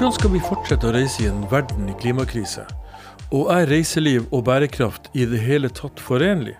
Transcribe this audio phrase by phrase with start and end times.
[0.00, 2.62] Hvordan skal vi fortsette å reise i en verden i klimakrise?
[3.36, 6.54] Og er reiseliv og bærekraft i det hele tatt forenlig?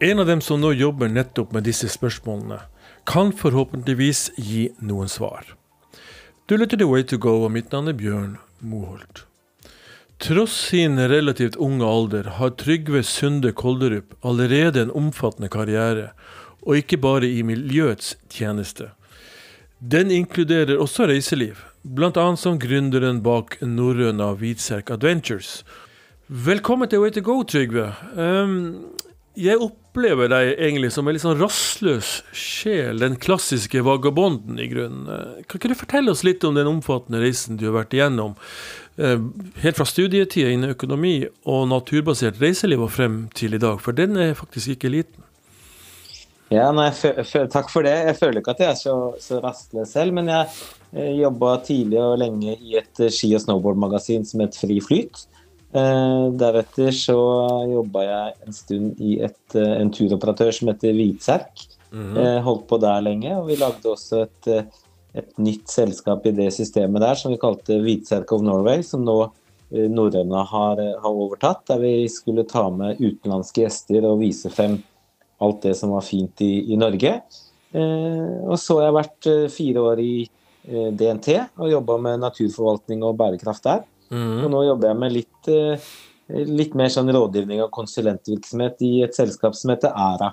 [0.00, 2.62] En av dem som nå jobber nettopp med disse spørsmålene,
[3.04, 5.52] kan forhåpentligvis gi noen svar.
[6.48, 9.26] Du lytter til Way to go, og mitt navn er Bjørn Moholt.
[10.24, 16.14] Tross sin relativt unge alder har Trygve Sunde Kolderup allerede en omfattende karriere,
[16.64, 18.94] og ikke bare i miljøets tjeneste.
[19.76, 22.36] Den inkluderer også reiseliv, bl.a.
[22.36, 25.60] som gründeren bak norrøna Hvitserk Adventures.
[26.28, 27.88] Velkommen til Way to go, Trygve.
[28.14, 28.92] Um,
[29.38, 35.08] jeg opplever deg egentlig som en litt sånn rastløs sjel, den klassiske vagabonden i grunnen.
[35.48, 38.36] Kan ikke du fortelle oss litt om den omfattende reisen du har vært igjennom?
[39.00, 39.30] Uh,
[39.64, 44.20] helt fra studietida innen økonomi og naturbasert reiseliv og frem til i dag, for den
[44.20, 45.24] er faktisk ikke liten.
[46.50, 46.88] Ja, nei,
[47.54, 47.94] Takk for det.
[48.08, 50.16] Jeg føler ikke at jeg er så, så rastløs selv.
[50.16, 50.48] Men jeg,
[50.96, 55.28] jeg jobba tidlig og lenge i et eh, ski- og snowboardmagasin som het Fri Flyt.
[55.70, 57.20] Eh, deretter så
[57.70, 61.66] jobba jeg en stund i et, eh, en turoperatør som heter Hvitserk.
[61.92, 62.18] Mm -hmm.
[62.18, 63.36] eh, holdt på der lenge.
[63.38, 64.64] Og vi lagde også et, eh,
[65.14, 69.30] et, nytt selskap i det systemet der som vi kalte Hvitserk of Norway, som nå
[69.70, 71.66] norrøna har, har overtatt.
[71.68, 74.82] Der vi skulle ta med utenlandske gjester og vise frem
[75.40, 77.14] alt det som var fint i, i Norge.
[77.72, 82.22] Eh, og så har jeg vært eh, fire år i eh, DNT og jobba med
[82.24, 83.84] naturforvaltning og bærekraft der.
[84.10, 84.38] Mm.
[84.44, 85.90] Og nå jobber jeg med litt, eh,
[86.50, 90.32] litt mer sånn rådgivning og konsulentvirksomhet i et selskap som heter Æra.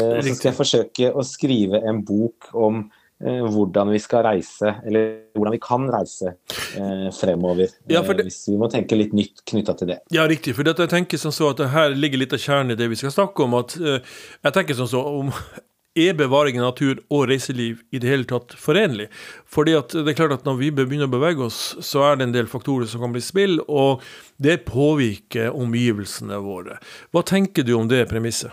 [0.00, 2.84] Eh, så skal jeg forsøke å skrive en bok om
[3.22, 7.70] hvordan vi skal reise, eller hvordan vi kan reise eh, fremover.
[7.90, 9.98] Ja, det, eh, hvis vi må tenke litt nytt knytta til det.
[10.14, 10.56] Ja, riktig.
[10.58, 13.14] For jeg tenker sånn så at her ligger litt av kjernen i det vi skal
[13.14, 13.54] snakke om.
[13.60, 15.30] at Jeg tenker sånn så om
[16.02, 19.10] er bevaring av natur og reiseliv i det hele tatt forenlig?
[19.44, 22.28] Fordi at det er klart at Når vi begynner å bevege oss, så er det
[22.28, 24.02] en del faktorer som kan bli spill, og
[24.42, 26.80] det påvirker omgivelsene våre.
[27.12, 28.50] Hva tenker du om det premisset?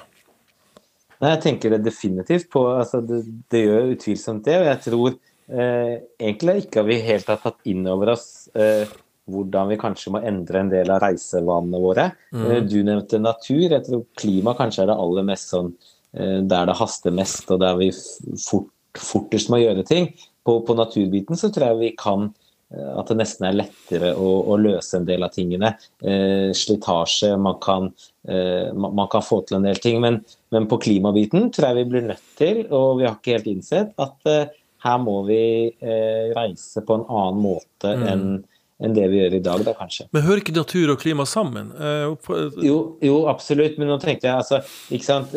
[1.19, 4.55] Nei, Jeg tenker det definitivt på altså det, det, gjør utvilsomt det.
[4.61, 8.87] Og jeg tror eh, egentlig ikke vi helt har tatt inn over oss eh,
[9.29, 12.09] hvordan vi kanskje må endre en del av reisevanene våre.
[12.33, 12.45] Mm.
[12.47, 13.65] Eh, du nevnte natur.
[13.67, 15.73] Jeg tror klima kanskje er det aller mest sånn
[16.15, 20.13] eh, der det haster mest, og der vi fort, fortest må gjøre ting.
[20.47, 22.29] På, på naturbiten så tror jeg vi kan
[22.69, 25.71] at det nesten er lettere å, å løse en del av tingene.
[26.05, 27.89] Eh, slitasje, man kan,
[28.29, 29.97] eh, man, kan, få til en del ting.
[30.03, 30.19] Men,
[30.53, 33.95] men, på klimabiten tror jeg vi blir nødt til, og vi har ikke helt innsett,
[33.97, 34.53] at eh,
[34.85, 35.41] her må vi
[35.81, 38.07] eh, reise på en annen måte mm.
[38.13, 38.31] enn
[38.79, 40.05] enn det vi gjør i dag, da kanskje.
[40.15, 41.73] Men hører ikke natur og klima sammen?
[41.75, 42.29] Eh,
[42.63, 44.61] jo, jo, absolutt, men nå tenkte jeg altså,
[44.95, 45.35] ikke sant,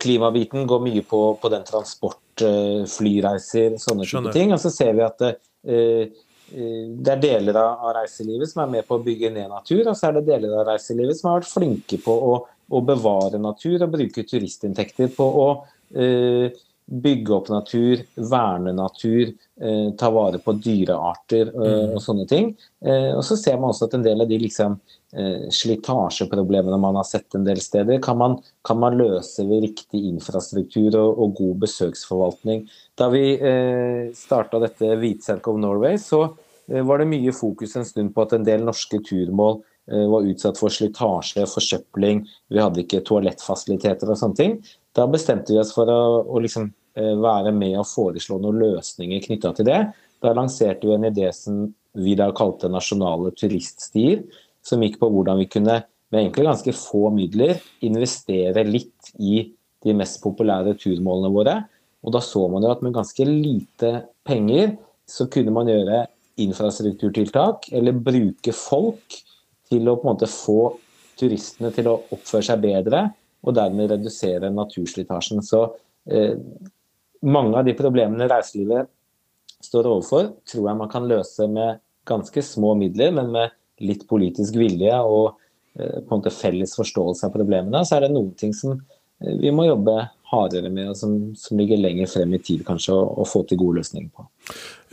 [0.00, 4.54] Klimabiten går mye på, på den transport, flyreiser, sånne type ting.
[4.54, 5.24] Og så ser vi at
[5.62, 6.08] Eh,
[6.54, 9.96] eh, det er deler av reiselivet som er med på å bygge ned natur, og
[9.96, 12.32] så er det deler av reiselivet som har vært flinke på å,
[12.70, 15.46] å bevare natur og bruke turistinntekter på å
[15.92, 16.48] eh,
[16.90, 19.30] bygge opp natur, verne natur,
[19.62, 21.94] eh, ta vare på dyrearter eh, mm.
[21.94, 22.50] og sånne ting.
[22.84, 24.80] Eh, og så ser man også at en del av de liksom,
[25.10, 30.94] slitasjeproblemene man har sett en del steder, kan man, kan man løse ved riktig infrastruktur
[30.94, 32.62] og, og god besøksforvaltning.
[32.94, 36.28] Da vi eh, starta dette Hvitserk of Norway, så
[36.70, 39.58] eh, var det mye fokus en stund på at en del norske turmål
[39.90, 42.22] eh, var utsatt for slitasje, forsøpling,
[42.54, 44.60] vi hadde ikke toalettfasiliteter og sånne ting.
[44.94, 46.79] Da bestemte vi oss for å, å liksom, eh,
[47.20, 49.80] være med og foreslå noen løsninger knytta til det.
[50.20, 51.66] Da lanserte vi en idé som
[51.98, 54.22] vi da kalte nasjonale turiststier,
[54.62, 55.80] som gikk på hvordan vi kunne
[56.10, 59.44] med egentlig ganske få midler investere litt i
[59.80, 61.54] de mest populære turmålene våre
[62.00, 63.92] og da så man jo at med ganske lite
[64.26, 64.74] penger
[65.08, 66.04] så kunne man gjøre
[66.40, 69.18] infrastrukturtiltak eller bruke folk
[69.70, 70.60] til å på en måte få
[71.20, 73.10] turistene til å oppføre seg bedre,
[73.44, 75.42] og dermed redusere naturslitasjen.
[75.44, 75.60] Så
[76.08, 76.32] eh,
[77.26, 78.88] mange av de problemene reiselivet
[79.64, 84.56] står overfor, tror jeg man kan løse med ganske små midler, men med litt politisk
[84.60, 85.34] vilje og
[85.76, 89.36] eh, på en måte felles forståelse av problemene, så er det noen ting som eh,
[89.40, 89.98] vi må jobbe
[90.30, 93.80] hardere med, og som, som, ligger lenger frem i tid kanskje, å, få til gode
[93.80, 94.26] løsninger på.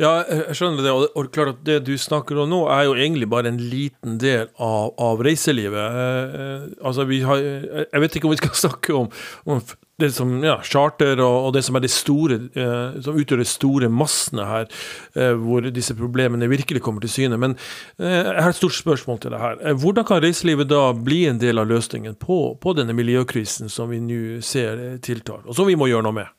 [0.01, 0.93] Ja, jeg skjønner det.
[1.13, 4.47] Og klart at det du snakker om nå, er jo egentlig bare en liten del
[4.53, 5.99] av, av reiselivet.
[6.03, 7.43] Eh, eh altså, har,
[7.85, 9.11] jeg vet ikke om vi skal snakke om,
[9.45, 9.61] om
[9.97, 13.47] det som ja, charter og, og, det som er det store, eh, som utgjør de
[13.49, 14.69] store massene her,
[15.17, 17.39] eh, hvor disse problemene virkelig kommer til syne.
[17.41, 17.55] Men
[17.97, 19.57] eh, jeg har et stort spørsmål til deg her.
[19.61, 23.89] Eh, hvordan kan reiselivet da bli en del av løsningen på, på denne miljøkrisen som
[23.89, 26.33] vi nå ser tiltar, og som vi må gjøre noe med?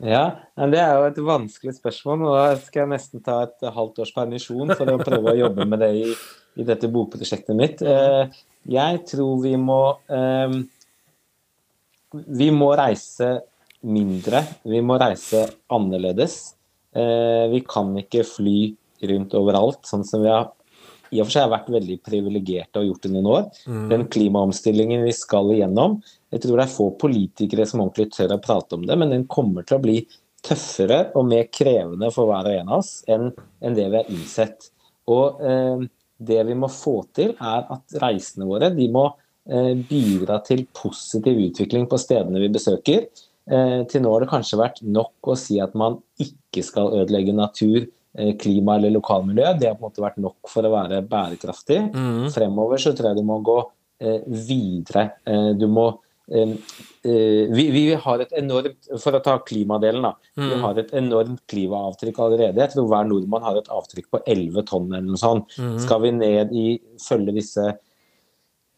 [0.00, 0.24] Ja,
[0.56, 2.26] men Det er jo et vanskelig spørsmål.
[2.26, 5.66] og Da skal jeg nesten ta et halvt års permisjon for å prøve å jobbe
[5.68, 6.14] med det i,
[6.58, 7.82] i dette bokprosjektet mitt.
[7.82, 8.40] Eh,
[8.70, 10.58] jeg tror vi må eh,
[12.12, 13.32] Vi må reise
[13.86, 14.44] mindre.
[14.66, 16.38] Vi må reise annerledes.
[16.96, 18.56] Eh, vi kan ikke fly
[19.10, 20.50] rundt overalt, sånn som vi har
[21.10, 23.46] i og for seg vært veldig privilegerte og gjort det noen år.
[23.66, 23.84] Mm.
[23.90, 25.98] Den klimaomstillingen vi skal igjennom,
[26.30, 29.26] jeg tror det er få politikere som ordentlig tør å prate om det, men den
[29.30, 29.96] kommer til å bli
[30.46, 34.12] tøffere og mer krevende for hver og en av oss enn, enn det vi har
[34.12, 34.70] innsett.
[35.10, 35.82] Og eh,
[36.30, 39.08] det vi må få til, er at reisene våre de må
[39.88, 43.06] bidra til positiv utvikling på stedene vi besøker.
[43.50, 47.34] Eh, til nå har det kanskje vært nok å si at man ikke skal ødelegge
[47.34, 49.58] natur, eh, klima eller lokalmiljø.
[49.58, 51.80] Det har på en måte vært nok for å være bærekraftig.
[51.90, 52.28] Mm.
[52.34, 53.58] Fremover så tror jeg du må gå
[54.00, 55.10] eh, videre.
[55.26, 55.90] Eh, du må
[56.30, 56.48] Eh,
[57.50, 60.12] vi, vi, har et enormt For å ta klimadelen, da.
[60.38, 60.44] Mm.
[60.46, 62.62] Vi har et enormt klimaavtrykk allerede.
[62.62, 65.56] Jeg tror hver nordmann har et avtrykk på 11 tonn eller noe sånt.
[65.58, 65.78] Mm.
[65.82, 66.66] Skal vi ned i
[67.02, 67.80] følge disse eh,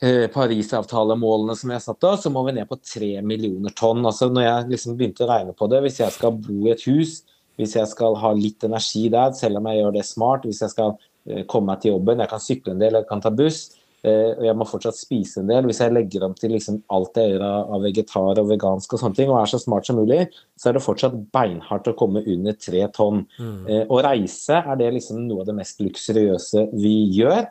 [0.03, 4.03] Parisavtalemålene som vi har satt oss, så må vi ned på 3 millioner tonn.
[4.09, 6.83] Altså når jeg liksom begynte å regne på det, hvis jeg skal bo i et
[6.89, 7.21] hus,
[7.61, 10.73] hvis jeg skal ha litt energi der, selv om jeg gjør det smart, hvis jeg
[10.73, 13.69] skal eh, komme meg til jobben, jeg kan sykle en del, jeg kan ta buss,
[14.03, 15.67] Uh, og jeg må fortsatt spise en del.
[15.69, 19.15] Hvis jeg legger om til liksom alt jeg gjør av, vegetar og vegansk og sånne
[19.15, 20.25] ting, og er så smart som mulig,
[20.59, 23.23] så er det fortsatt beinhardt å komme under tre tonn.
[23.39, 23.87] Mm.
[23.87, 27.47] Å reise er det liksom noe av det mest luksuriøse vi gjør.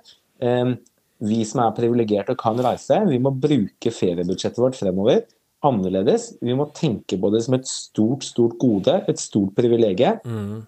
[1.22, 5.22] Vi som er privilegerte og kan reise, vi må bruke feriebudsjettet vårt fremover
[5.66, 6.32] annerledes.
[6.42, 10.22] Vi må tenke på det som et stort, stort gode, et stort privilegium.
[10.26, 10.64] Mm.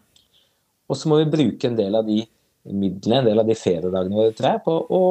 [0.90, 2.22] Og så må vi bruke en del av de
[2.70, 5.04] midlene, en del av de feriedagene våre, jeg, på å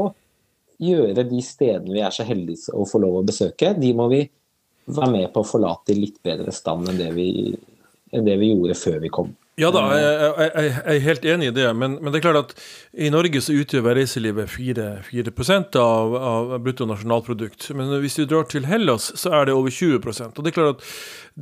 [0.82, 4.22] gjøre de stedene vi er så heldige å få lov å besøke, de må vi
[4.86, 7.28] være med på å forlate i litt bedre stand enn det vi,
[8.14, 9.30] enn det vi gjorde før vi kom.
[9.60, 11.66] Ja da, jeg, jeg, jeg, er helt enig i det.
[11.76, 12.62] Men, men, det er klart at
[12.96, 15.34] i Norge så utgjør reiselivet 4, 4
[15.82, 17.68] av, av bruttonasjonalprodukt.
[17.76, 20.80] Men hvis du drar til Hellas, så er det over 20% Og det er klart
[20.80, 20.88] at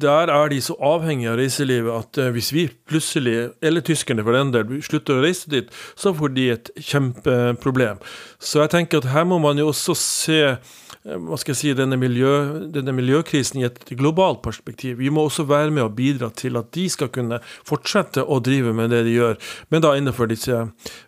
[0.02, 4.34] der er de så avhengige av reiselivet at uh, hvis vi plutselig, eller tyskerne for
[4.34, 8.02] den del, slutter å reise dit, så får de et kjempeproblem.
[8.42, 10.56] Så jeg tenker at her må man jo også se Eh,
[11.00, 12.30] hva skal jeg si, denne, miljø,
[12.74, 14.98] denne, miljøkrisen i et globalt perspektiv.
[15.00, 18.74] Vi må også være med og bidra til at de skal kunne fortsette å drive
[18.76, 19.38] med det de gjør,
[19.72, 20.58] men da innenfor disse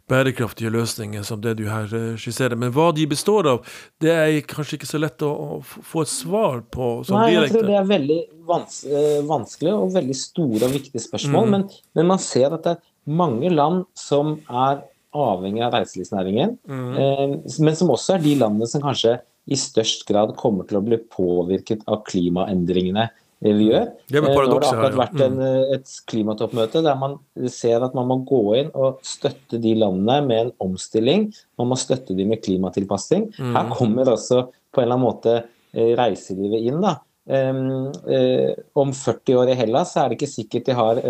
[0.09, 2.57] bærekraftige løsningene som det du her eh, skisserer.
[2.57, 3.69] Men hva de består av,
[4.01, 7.69] det er kanskje ikke så lett å, få et svar på sånn Nei, jeg tror
[7.69, 11.53] det er veldig vans eh, vanskelig og veldig store og viktige spørsmål, mm.
[11.53, 11.67] men,
[11.99, 14.81] men, man ser at det er mange land som er
[15.13, 16.89] avhengig av reiselivsnæringen, mm.
[16.97, 19.19] eh, men som også er de landene som kanskje
[19.51, 23.09] i størst grad kommer til å bli påvirket av klimaendringene
[23.43, 23.89] vi gjør.
[24.07, 25.71] Det Nå har det akkurat vært en, mm.
[25.75, 27.17] et klimatoppmøte der man
[27.51, 31.27] ser at man må gå inn og støtte de landene med en omstilling.
[31.59, 33.33] Man må støtte dem med klimatilpassing.
[33.35, 33.57] Mm.
[33.57, 36.79] Her kommer også på en eller annen måte eh, reiselivet inn.
[36.85, 37.01] da.
[38.83, 41.03] Om 40 år i Hellas er det ikke sikkert de har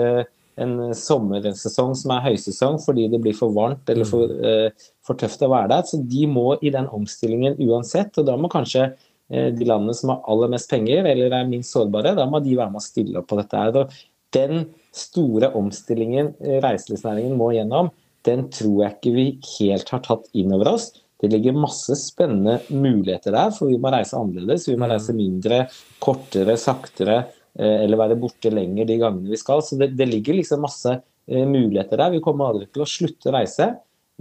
[0.63, 4.71] en sommersesong som er høysesong fordi det blir for varmt eller for, eh,
[5.05, 5.89] for, tøft å være der.
[5.89, 8.17] Så de må i den omstillingen uansett.
[8.19, 8.87] Og da må kanskje
[9.31, 12.57] eh, de landene som har aller mest penger eller er minst sårbare, da må de
[12.59, 13.59] være med å stille opp på dette.
[13.59, 13.77] her.
[13.83, 14.01] Og
[14.33, 14.67] den
[14.97, 17.93] store omstillingen eh, reiselivsnæringen må gjennom,
[18.27, 19.29] den tror jeg ikke vi
[19.59, 20.93] helt har tatt inn over oss.
[21.23, 24.67] Det ligger masse spennende muligheter der, for vi må reise annerledes.
[24.67, 24.91] Vi må mm.
[24.91, 25.61] reise mindre,
[26.03, 29.63] kortere, saktere Eh, eller være borte lenger de gangene vi skal.
[29.65, 32.15] Så det, det ligger liksom masse eh, muligheter der.
[32.15, 33.73] Vi kommer aldri til å slutte å reise,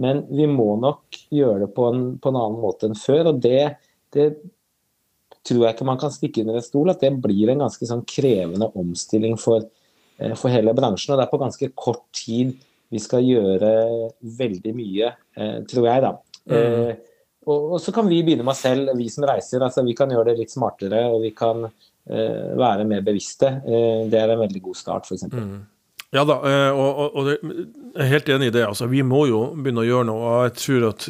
[0.02, 3.32] men vi må nok gjøre det på en, på en annen måte enn før.
[3.32, 3.62] Og det,
[4.14, 4.32] det,
[5.42, 8.04] tror jeg ikke man kan stikke under en stol, at det blir en ganske sånn
[8.08, 9.64] krevende omstilling for,
[10.20, 11.14] eh, for hele bransjen.
[11.14, 12.52] Og det er på ganske kort tid
[12.92, 13.72] vi skal gjøre
[14.36, 15.06] veldig mye,
[15.64, 16.10] tror jeg, da.
[16.52, 16.98] Mm.
[17.46, 19.64] og, og, så kan vi begynne med oss selv, vi som reiser.
[19.64, 21.06] altså Vi kan gjøre det litt smartere.
[21.08, 23.46] og vi kan Eh, være mer bevisste.
[23.66, 25.28] Eh, det er en veldig god start, f.eks.
[25.32, 25.60] Mm.
[26.12, 26.34] Ja da,
[26.76, 27.38] og, og, og, det,
[27.94, 28.66] jeg er helt enig i det.
[28.66, 30.26] Altså, vi må jo begynne å gjøre noe.
[30.28, 31.06] og Jeg tror at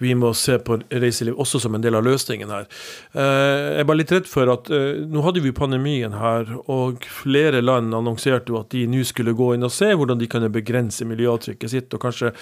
[0.00, 2.64] vi må se på reiseliv også som en del av løsningen her.
[3.12, 7.92] Jeg er bare litt redd for at nå hadde vi pandemien her, og flere land
[7.92, 11.76] annonserte jo at de nå skulle gå inn og se hvordan de kan begrense miljøavtrykket
[11.76, 12.32] sitt, og kanskje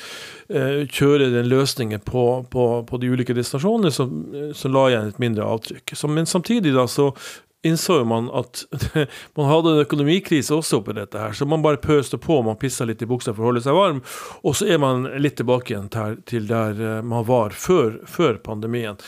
[0.47, 4.15] kjøre den løsningen på, på, på de ulike destinasjonene som,
[4.55, 5.99] som la igjen et mindre avtrykk.
[5.99, 7.11] Så, men samtidig da så
[7.67, 8.63] innså jo man at
[9.39, 12.87] man hadde en økonomikrise også oppi dette her, så man bare pøste på, man pissa
[12.89, 14.01] litt i buksa for å holde seg varm,
[14.45, 15.91] og så er man litt tilbake igjen
[16.29, 19.01] til der eh, man var før, før pandemien.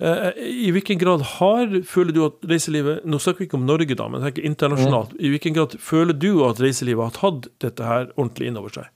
[0.00, 4.06] I hvilken grad har, føler du at reiselivet Nå snakker vi ikke om Norge, da,
[4.08, 5.12] men tenker internasjonalt.
[5.20, 8.88] I hvilken grad føler du at reiselivet har tatt dette her ordentlig inn over seg?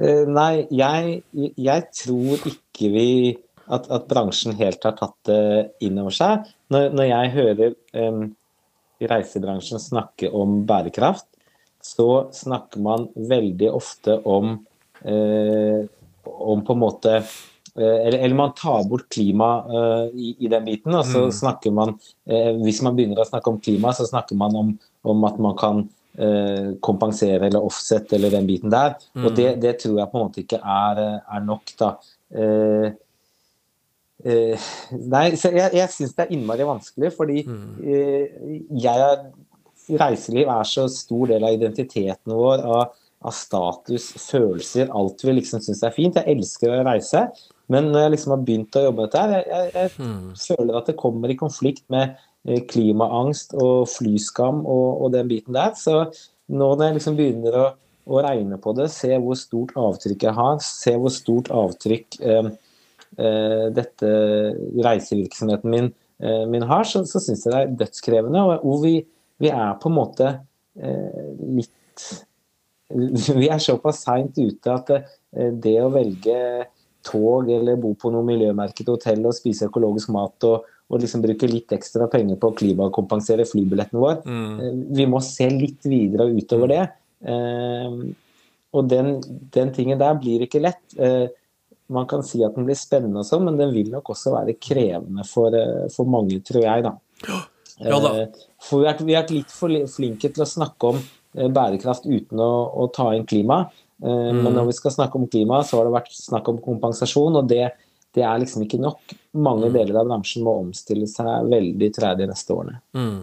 [0.00, 1.20] Nei, jeg,
[1.58, 3.06] jeg tror ikke vi
[3.70, 5.40] at, at, bransjen helt har tatt det
[5.86, 6.48] inn over seg.
[6.72, 8.24] Når, når jeg hører um,
[9.00, 11.26] reisebransjen snakke om bærekraft,
[11.80, 14.58] så snakker man veldig ofte om,
[15.06, 15.80] uh,
[16.24, 17.24] om på en måte uh,
[17.80, 20.94] eller, eller, man tar bort klima uh, i, i, den biten.
[20.98, 21.32] Og så mm.
[21.40, 21.96] snakker man
[22.60, 24.76] Hvis man begynner å snakke om klima, så snakker man om,
[25.08, 25.88] om at man kan
[26.84, 28.96] kompensere eller offset eller den biten der.
[29.14, 29.24] Mm.
[29.24, 31.70] Og det, det, tror jeg på en måte ikke er, er nok.
[31.78, 31.92] da.
[34.20, 34.56] Uh,
[35.08, 39.22] nei, så jeg, jeg syns det er innmari vanskelig, fordi uh, jeg er,
[40.00, 45.64] reiseliv er så stor del av identiteten vår, av, av status, følelser, alt vi liksom
[45.64, 46.20] syns er fint.
[46.20, 47.24] Jeg elsker å reise,
[47.72, 50.30] men når jeg liksom har begynt å jobbe med dette her, jeg, jeg, jeg mm.
[50.44, 55.56] føler at det kommer i konflikt med uh, klimaangst og flyskam og, og, den biten
[55.56, 55.72] der.
[55.80, 56.02] Så
[56.50, 57.68] nå når jeg liksom begynner å,
[58.04, 62.50] å, regne på det, se hvor stort avtrykk jeg har, se hvor stort avtrykk eh,
[62.50, 62.59] Eh,
[63.74, 64.10] dette
[64.84, 68.42] reisevirksomheten min, eh, min har, så, så syns jeg det er dødskrevende.
[68.42, 68.94] Og og vi,
[69.40, 70.34] vi er på en måte
[70.80, 72.10] eh, litt
[73.40, 74.88] Vi er såpass seint ute at
[75.62, 76.38] det å velge
[77.06, 81.46] tog eller bo på noe miljømerket hotell og spise økologisk mat og, og liksom bruke
[81.46, 84.16] litt ekstra penger på å klimakompensere flybilletten vår.
[84.26, 84.80] Mm.
[84.98, 86.82] Vi må se litt videre og utover det.
[88.74, 89.12] og den,
[89.54, 90.98] den, tingen der blir ikke lett
[91.90, 94.56] man kan si at den blir spennende, og sånn, men den vil nok også være
[94.62, 96.86] krevende for, eh, for mange, tror jeg.
[96.88, 96.96] da.
[97.80, 98.10] Ja, da.
[98.20, 102.42] Eh, for vi har vært litt for flinke til å snakke om eh, bærekraft uten
[102.44, 103.62] å, å ta inn klima.
[104.04, 104.42] Mm.
[104.44, 107.48] Men når vi skal snakke om klima, så har det vært snakk om kompensasjon, og
[107.48, 107.70] det,
[108.16, 109.14] det er liksom ikke nok.
[109.40, 109.74] Mange mm.
[109.78, 112.76] deler av bransjen må omstille seg veldig, tror jeg, de neste årene.
[112.96, 113.18] Mm.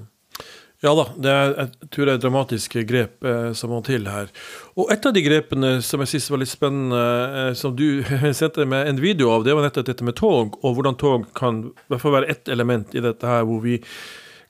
[0.85, 4.29] Ja da, det er, jeg tror det er dramatiske grep eh, som må til her.
[4.77, 6.99] Og et av de grepene som jeg synes var litt spennende,
[7.39, 8.03] eh, som du
[8.37, 11.63] sendte meg en video av, det var nettopp dette med tog, og hvordan tog kan
[11.71, 13.79] i hvert fall være ett element i dette her, hvor vi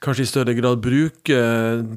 [0.04, 1.38] kanskje i større grad bruke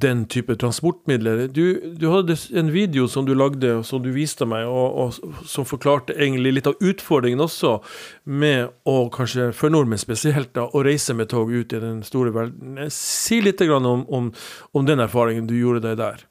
[0.02, 1.46] den type transportmidler.
[1.52, 1.64] Du,
[1.98, 5.68] du, hadde en video som du lagde, og som du viste meg, og, og, som
[5.68, 7.76] forklarte egentlig litt av utfordringen også
[8.24, 12.34] med å kanskje, for nordmenn spesielt, da, å reise med tog ut i den store
[12.34, 12.80] verden.
[12.94, 14.32] Si litt om, om,
[14.72, 16.29] om den erfaringen du gjorde deg der.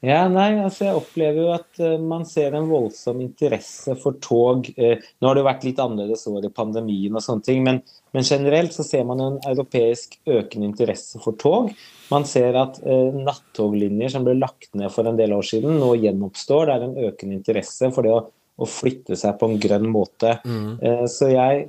[0.00, 4.70] Ja, nei, altså Jeg opplever jo at uh, man ser en voldsom interesse for tog.
[4.78, 7.82] Uh, nå har det jo vært litt annerledes år i pandemien, og sånne ting, men,
[8.16, 11.74] men, generelt så ser man en europeisk økende interesse for tog.
[12.08, 15.92] Man ser at uh, nattoglinjer som ble lagt ned for en del år siden, nå
[16.00, 16.70] gjenoppstår.
[16.70, 18.24] Det er en økende interesse for det å,
[18.56, 20.38] å flytte seg på en grønn måte.
[20.48, 21.06] Mm.
[21.08, 21.62] så jeg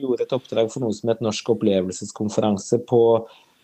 [0.00, 3.02] gjorde et oppdrag for noe som het Norsk opplevelseskonferanse på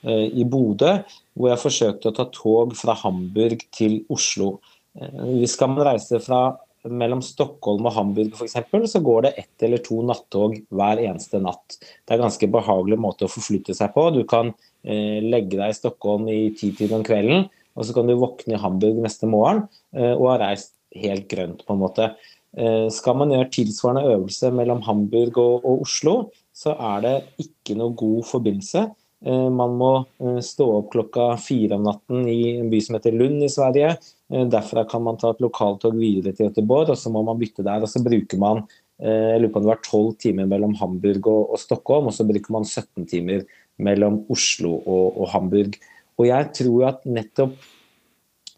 [0.07, 0.93] i Bodø,
[1.35, 4.57] hvor jeg forsøkte å ta tog fra Hamburg til Oslo.
[4.97, 6.41] Hvis eh, skal man reise fra
[6.87, 8.57] mellom Stockholm og Hamburg f.eks.,
[8.93, 11.79] så går det ett eller to nattog hver eneste natt.
[11.81, 14.09] Det er en ganske behagelig måte å forflytte seg på.
[14.15, 14.53] Du kan
[14.87, 18.63] eh, legge deg i Stockholm i titiden om kvelden, og så kan du våkne i
[18.63, 22.13] Hamburg neste morgen eh, og ha reist helt grønt, på en måte.
[22.57, 26.17] Eh, skal man gjøre tilsvarende øvelse mellom Hamburg og, og Oslo,
[26.57, 28.87] så er det ikke noe god forbindelse.
[29.25, 33.17] Eh, man må eh, stå opp klokka fire om natten i en by som heter
[33.17, 33.95] Lund i Sverige.
[34.33, 37.65] Eh, derfra kan man ta et lokaltog videre til Göteborg, og så må man bytte
[37.67, 37.87] der.
[37.87, 41.51] og Så bruker man jeg lurer på om det var 12 timer mellom Hamburg og,
[41.53, 43.43] og, Stockholm, og så bruker man 17 timer
[43.77, 45.77] mellom Oslo og, og Hamburg.
[46.17, 47.59] Og jeg tror at nettopp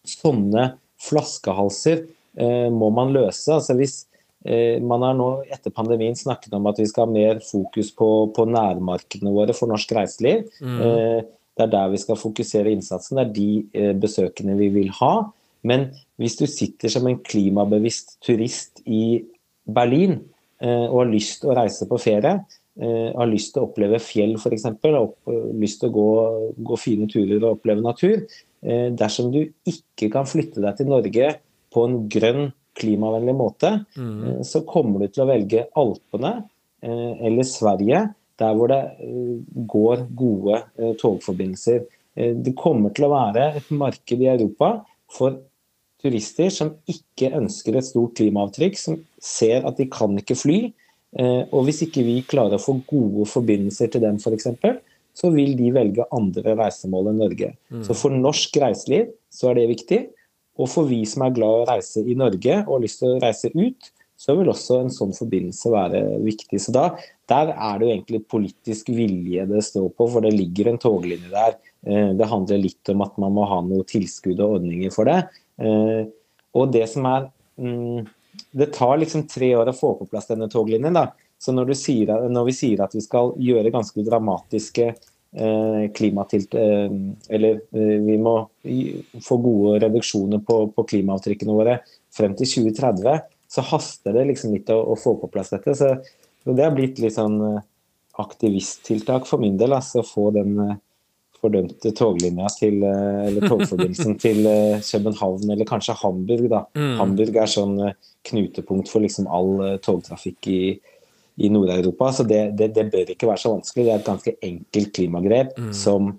[0.06, 0.68] sånne
[1.02, 2.04] flaskehalser
[2.38, 3.50] eh, må man løse.
[3.50, 4.04] altså hvis
[4.47, 8.45] man har nå etter pandemien snakket om at vi skal ha mer fokus på, på
[8.47, 10.47] nærmarkedene våre for norsk reiseliv.
[10.62, 10.78] Mm.
[10.78, 11.25] Eh,
[11.59, 13.18] det er der vi skal fokusere innsatsen.
[13.18, 15.26] Det er de eh, besøkende vi vil ha.
[15.66, 15.88] Men
[16.23, 19.25] hvis du sitter som en klimabevisst turist i
[19.66, 20.21] Berlin
[20.59, 22.33] og har lyst til å reise på ferie,
[22.78, 24.97] har lyst til å oppleve fjell f.eks., har
[25.54, 26.07] lyst til å gå,
[26.66, 28.25] gå, fine turer og oppleve natur
[28.99, 31.28] Dersom du ikke kan flytte deg til Norge
[31.71, 34.14] på en grønn klimavennlig måte, mm.
[34.25, 36.35] Eh, så kommer du til å velge Alpene
[36.82, 38.06] eh, eller Sverige,
[38.38, 39.37] der hvor det eh,
[39.70, 40.62] går gode
[41.00, 41.87] togforbindelser.
[42.18, 44.80] Det kommer til å være et marked i Europa
[45.14, 45.37] for
[46.02, 50.56] turister som ikke ønsker et stort klimaavtrykk, som ser at de kan ikke fly.
[51.54, 54.50] Og hvis ikke vi klarer å få gode forbindelser til dem f.eks.,
[55.14, 57.52] så vil de velge andre reisemål enn Norge.
[57.70, 57.85] Mm.
[57.87, 60.00] Så for norsk reiseliv så er det viktig.
[60.58, 63.14] Og for vi som er glad i å reise i Norge og har lyst til
[63.14, 66.58] å reise ut, så vil også en sånn forbindelse være viktig.
[66.58, 66.88] Så da,
[67.30, 71.30] der er det jo egentlig politisk vilje det står på, for det ligger en toglinje
[71.30, 71.54] der.
[71.86, 75.20] Eh, det handler litt om at man må ha noe tilskudd og ordninger for det.
[75.62, 76.10] Eh,
[76.58, 78.06] og det som er mm,
[78.58, 80.94] Det tar liksom tre år å få på plass denne toglinjen.
[80.94, 81.08] da.
[81.38, 84.92] Så når, sier, når vi sier at vi skal gjøre ganske dramatiske
[85.94, 86.54] klimatilt...
[86.56, 88.32] Eller vi må
[89.23, 91.75] få gode reduksjoner på, på klimaavtrykkene våre
[92.16, 95.75] frem til 2030, så haster det liksom litt å, å få på plass dette.
[95.76, 95.94] Så
[96.49, 97.64] det har blitt litt sånn eh,
[98.20, 99.75] aktivisttiltak for min del.
[99.76, 100.76] altså Få den eh,
[101.38, 104.44] fordømte toglinja til, eh, eller togforbindelsen til
[104.85, 106.49] København, eller kanskje Hamburg.
[106.52, 106.64] da.
[106.76, 106.94] Mm.
[107.02, 107.76] Hamburg er sånn
[108.28, 110.61] knutepunkt for liksom all togtrafikk i,
[111.38, 112.12] i Nord-Europa.
[112.12, 113.85] Så det, det, det, bør ikke være så vanskelig.
[113.87, 115.75] Det er et ganske enkelt klimagrep mm.
[115.76, 116.12] som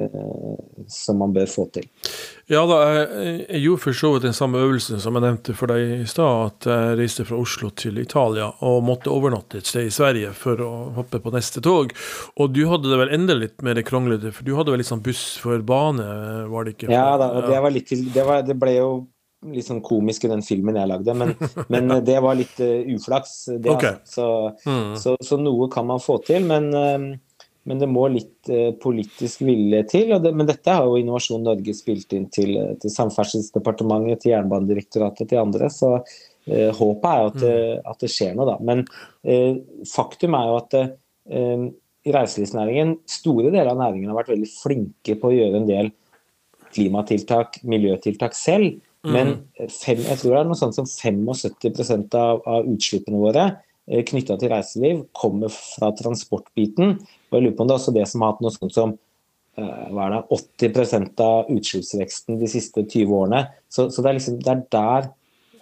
[0.00, 0.58] Eh,
[0.88, 1.86] som man bør få til.
[2.52, 6.02] Ja da, jeg, gjorde for så vidt den samme øvelsen som jeg nevnte for deg
[6.02, 6.50] i stad.
[6.50, 10.60] At jeg reiste fra Oslo til Italia og måtte overnatte et sted i Sverige for
[10.62, 11.94] å hoppe på neste tog.
[12.36, 15.04] Og du hadde det vel enda litt mer kronglete, for du hadde vel litt sånn
[15.04, 16.06] buss for bane,
[16.52, 16.92] var det ikke?
[16.92, 18.90] Ja da, og det var litt det, var, det ble jo
[19.52, 21.34] litt sånn komisk i den filmen jeg lagde, men,
[21.72, 23.38] men det var litt uh, uflaks.
[23.56, 24.00] Det, okay.
[24.08, 24.28] så,
[24.66, 24.96] mm.
[25.00, 27.14] så, så, noe kan man få til, men uh,
[27.66, 30.12] men det må litt uh, politisk vilje til.
[30.22, 35.42] Det, men dette har jo Innovasjon Norge spilt inn til, til Samferdselsdepartementet, til Jernbanedirektoratet, til
[35.42, 35.70] andre.
[35.74, 35.96] Så
[36.46, 37.88] håpet er jo at, mm.
[37.90, 38.54] at, det skjer noe, da.
[38.62, 38.84] Men
[39.90, 40.76] faktum er jo at
[42.06, 45.90] i reiselivsnæringen, store deler av næringen har vært veldig flinke på å gjøre en del
[46.76, 48.78] klimatiltak, miljøtiltak selv.
[49.06, 49.14] Mm.
[49.14, 53.46] Men fem, jeg tror det er noe sånt som 75 av, av utslippene våre
[53.86, 56.96] Eh, knytta til reiseliv kommer fra transportbiten.
[57.30, 58.94] Og jeg lurer på om det er også det som har hatt noe sånt som
[59.60, 60.40] eh, hva er det,
[60.74, 63.44] 80 av utslippsveksten de siste 20 årene.
[63.70, 65.08] Så, så det, er liksom, det, er der,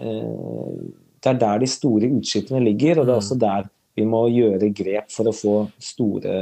[0.00, 0.70] eh,
[1.20, 3.24] det er der de store utslippene ligger, og det er mm.
[3.26, 6.38] også der vi må gjøre grep for å få store,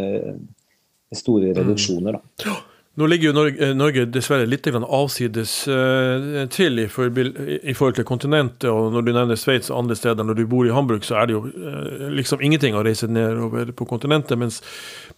[1.12, 1.56] store mm.
[1.58, 2.20] reduksjoner.
[2.46, 2.54] Da.
[2.94, 7.94] Nå ligger jo Norge, eh, Norge dessverre litt avsides uh, til i, for, i, forhold
[7.96, 8.66] til kontinentet.
[8.68, 11.30] og Når du nevner Sveits og andre steder, når du bor i Hamburg, så er
[11.30, 14.36] det jo uh, liksom ingenting å reise nedover på kontinentet.
[14.36, 14.60] Mens,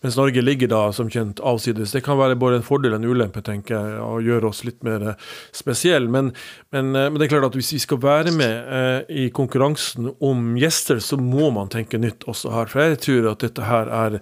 [0.05, 1.97] mens, Norge ligger da som kjent avsides.
[1.97, 4.79] Det kan være både en fordel og en ulempe, tenker jeg, og gjøre oss litt
[4.87, 5.17] mer
[5.51, 6.07] spesielle.
[6.07, 6.31] Men,
[6.71, 10.55] men, uh, men, det er klart at hvis vi skal være med i konkurransen om
[10.63, 12.71] gjester, så må man tenke nytt også her.
[12.71, 14.21] For jeg tror at dette her er,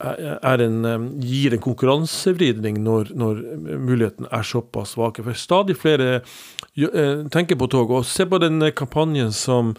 [0.00, 2.80] er en, gir en konkurransevridning.
[2.80, 3.40] Når når, når
[3.82, 5.24] muligheten er såpass svake.
[5.26, 7.92] For stadig flere eh, tenker på tog.
[7.94, 9.74] Og se på den kampanjen som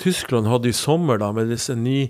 [0.00, 2.08] Tyskland hadde i sommer, da, med disse ni,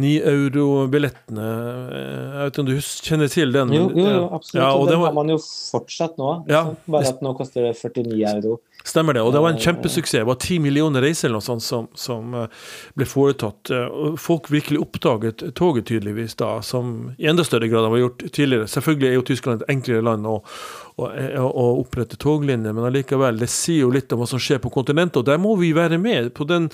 [0.00, 1.50] ni euro-billettene.
[1.50, 2.76] Jeg vet ikke om du
[3.10, 3.74] kjenner til den?
[3.76, 4.62] Jo, jo, jo absolutt.
[4.62, 6.34] Ja, og den har man jo fortsatt nå.
[6.50, 8.58] Ja, Bare at nå koster det 49 euro.
[8.84, 9.22] Stemmer det.
[9.22, 10.20] Og det var en kjempesuksess.
[10.20, 13.72] Det var ti millioner reiser eller noe sånt som, som, eh, ble foretatt.
[13.90, 18.70] Og folk virkelig oppdaget toget tydeligvis da, som i enda større grad var gjort tidligere.
[18.70, 20.38] Selvfølgelig er jo Tyskland et enklere land å,
[20.96, 21.10] å,
[21.50, 25.20] å opprette toglinjer, men allikevel, det sier jo litt om hva som skjer på kontinentet,
[25.20, 26.32] og der må vi være med.
[26.34, 26.70] på den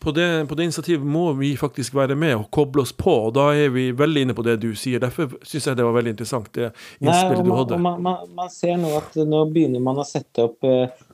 [0.00, 3.12] på det, på det, initiativet må vi faktisk være med og koble oss på.
[3.26, 5.02] og Da er vi veldig inne på det du sier.
[5.02, 6.70] Derfor syns jeg det var veldig interessant, det
[7.02, 7.76] innspillet du hadde.
[7.76, 11.09] Man, man, man, ser nå at nå begynner man å sette opp eh, Eh,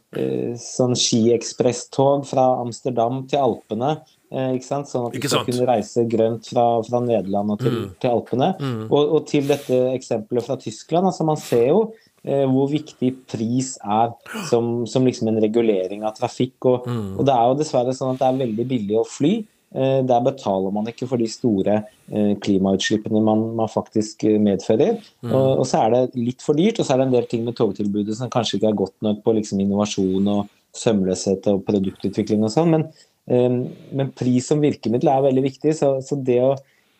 [0.62, 3.96] sånn skiekspresstog fra Amsterdam til Alpene.
[4.34, 4.88] Eh, ikke sant?
[4.90, 7.86] Sånn at du skal kunne reise grønt fra, fra Nederland til, mm.
[8.02, 8.50] til Alpene.
[8.58, 8.82] Mm.
[8.88, 11.06] Og, og, til dette eksempelet fra Tyskland.
[11.06, 11.80] altså Man ser jo
[12.24, 14.14] eh, hvor viktig pris er
[14.50, 16.56] som, som liksom en regulering av trafikk.
[16.64, 17.12] Og, mm.
[17.16, 19.36] og, det er jo dessverre sånn at det er veldig billig å fly.
[19.76, 25.02] Eh, der betaler man ikke for de store eh, klimautslippene man, man faktisk eh, medfører.
[25.20, 25.34] Mm.
[25.34, 27.42] Og, og, så er det litt for dyrt, og så er det en del ting
[27.44, 32.46] med togtilbudet som kanskje ikke er godt nok på liksom innovasjon og sømløshet og produktutvikling
[32.46, 32.72] og sånn.
[32.72, 32.86] Men,
[33.26, 35.76] men, pris som virkemiddel er veldig viktig.
[35.76, 36.50] Så, så det å,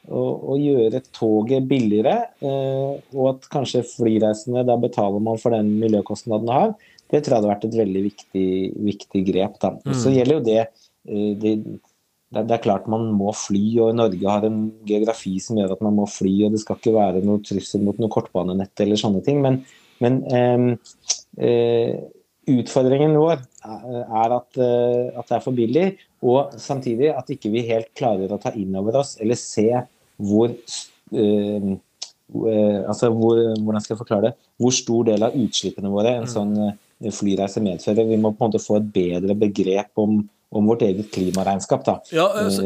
[0.09, 6.49] å, å, gjøre toget billigere, og at kanskje flyreisende da betaler man for den miljøkostnaden
[6.49, 6.73] det har,
[7.13, 8.49] det tror jeg hadde vært et veldig viktig,
[8.89, 9.61] viktig grep.
[9.63, 9.77] Da.
[9.85, 9.99] Mm.
[10.01, 10.63] Så gjelder jo det,
[11.45, 11.59] det
[12.37, 15.85] det, det, er klart man må fly, og Norge har en geografi som gjør at
[15.85, 19.23] man må fly, og det skal ikke være noe trussel mot noe kortbanenett eller sånne
[19.27, 19.41] ting.
[19.45, 19.63] Men,
[20.05, 20.67] men eh,
[21.49, 21.97] eh,
[22.53, 25.87] utfordringen vår er at, eh, at, det er for billig,
[26.27, 29.69] og samtidig at ikke vi helt klarer å ta inn over oss eller se
[30.17, 35.93] hvor eh, eh, altså hvor, hvordan skal jeg forklare det, hvor stor del av utslippene
[35.93, 36.33] våre en mm.
[36.33, 38.09] sånn eh, flyreise medfører.
[38.09, 40.23] Vi må på en måte få et bedre begrep om
[40.55, 41.85] om vårt eget klimaregnskap.
[41.85, 41.97] Da.
[42.15, 42.63] Ja, altså,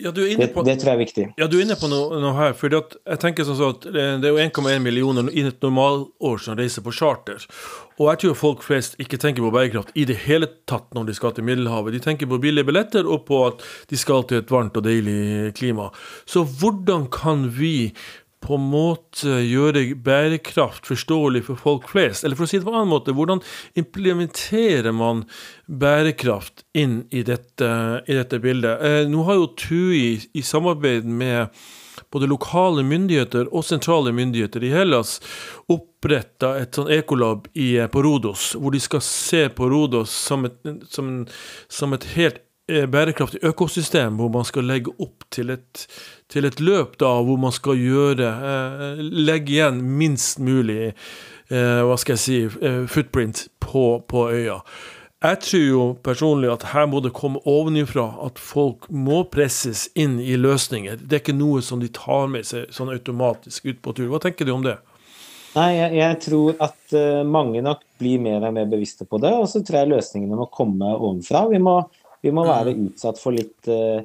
[0.00, 1.26] ja, det, det, tror jeg er viktig.
[1.38, 2.54] Ja, du er inne på noe, noe her.
[2.56, 6.84] for jeg tenker sånn at Det er jo 1,1 millioner i et normalår som reiser
[6.86, 7.44] på charter.
[8.00, 11.18] Og jeg tror folk flest ikke tenker på bærekraft i det hele tatt når de
[11.18, 11.92] skal til Middelhavet.
[11.98, 13.60] De tenker på billige billetter og på at
[13.92, 15.90] de skal til et varmt og deilig klima.
[16.24, 17.92] Så hvordan kan vi
[18.40, 22.24] på en måte gjøre bærekraft forståelig for folk flest?
[22.24, 23.42] Eller for å si det på en annen måte, hvordan
[23.80, 25.26] implementerer man
[25.66, 27.70] bærekraft inn i dette,
[28.06, 28.80] i dette bildet?
[28.80, 31.62] Eh, nå har jo TUI i samarbeid med
[32.10, 35.18] både lokale myndigheter og sentrale myndigheter i Hellas
[35.70, 40.56] oppretta et sånn ekolab i, på Rodos, hvor de skal se på Rodos som et,
[40.90, 41.12] som,
[41.70, 42.49] som et helt Eh,
[42.90, 45.86] bærekraftig økosystem hvor man skal legge opp til et,
[46.30, 51.98] til et løp da, hvor man skal gjøre eh, Legge igjen minst mulig eh, hva
[52.00, 54.60] skal jeg si, eh, footprint på, på, øya.
[55.20, 60.16] Jeg tror jo personlig at her må det komme ovenifra, at folk må presses inn
[60.22, 61.02] i løsninger.
[61.02, 64.08] Det er ikke noe som de tar med seg sånn automatisk ut på tur.
[64.14, 64.78] Hva tenker du om det?
[65.58, 69.34] Nei, jeg, jeg tror at mange nok blir mer og mer bevisste på det.
[69.36, 71.44] Og så tror jeg løsningene må komme ovenfra.
[71.52, 71.82] Vi må
[72.22, 74.00] vi må være utsatt for litt uh,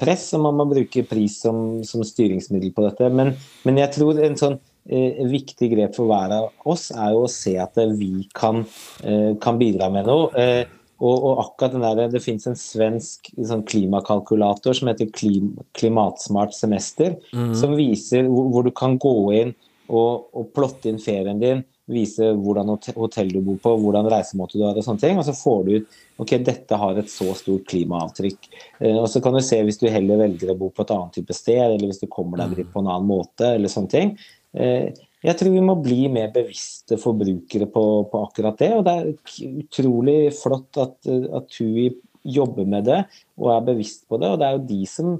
[0.00, 3.10] press, og man må bruke pris som, som styringsmiddel på dette.
[3.12, 3.34] Men,
[3.66, 4.56] men, jeg tror en sånn
[4.88, 8.62] eh, viktig grep for hver av oss er jo å se at vi kan,
[9.02, 10.48] eh, kan bidra med noe.
[10.96, 16.56] Og, og, akkurat den der, Det finnes en svensk sånn klimakalkulator som heter Klim, Klimatsmart
[16.56, 17.52] semester, mm.
[17.58, 19.52] som viser hvor, hvor, du kan gå inn
[19.90, 24.64] og, og plotte inn ferien din vise hvordan hotell du bor på, hvordan reisemåte du
[24.66, 25.18] har og sånne ting.
[25.20, 28.48] Og så får du ut ok, dette har et så stort klimaavtrykk.
[28.80, 31.18] Eh, og så kan du se hvis du heller velger å bo på et annet
[31.18, 34.16] type sted, eller hvis du kommer deg dit på en annen måte, eller sånne ting.
[34.56, 34.90] Eh,
[35.26, 38.72] jeg tror vi må bli mer bevisste forbrukere på, på akkurat det.
[38.76, 41.90] Og det er utrolig flott at, at TUI
[42.26, 43.02] jobber med det
[43.38, 44.32] og er bevisst på det.
[44.32, 45.12] Og det er jo de som